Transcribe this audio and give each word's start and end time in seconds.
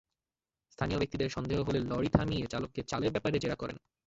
স্থানীয় 0.71 0.99
ব্যক্তিদের 0.99 1.29
সন্দেহ 1.29 1.57
হলে 1.63 1.79
লরি 1.81 2.09
থামিয়ে 2.09 2.45
চালককে 2.47 2.81
চালের 2.83 3.11
ব্যাপারে 3.11 3.37
জেরা 3.39 3.55
করেন। 3.55 3.77